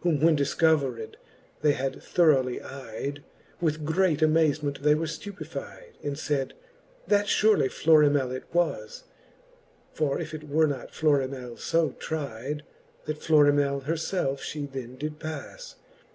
[0.00, 1.16] Whom when difcovered
[1.60, 3.18] they had thoroughly eidc,
[3.60, 5.52] With great amazement they were ftupefide
[6.02, 6.54] ^ And faid,
[7.08, 9.04] that furely Florimell it was,
[10.00, 12.62] Or if it were not Florimell fo tride.
[13.04, 15.74] That piorimell her felfe fhe then did pas.